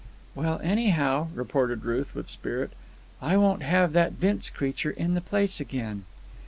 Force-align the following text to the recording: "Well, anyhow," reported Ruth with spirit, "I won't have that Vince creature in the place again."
"Well, 0.33 0.59
anyhow," 0.63 1.27
reported 1.35 1.85
Ruth 1.85 2.15
with 2.15 2.27
spirit, 2.27 2.73
"I 3.21 3.37
won't 3.37 3.61
have 3.61 3.93
that 3.93 4.13
Vince 4.13 4.49
creature 4.49 4.89
in 4.89 5.13
the 5.13 5.21
place 5.21 5.59
again." 5.59 6.05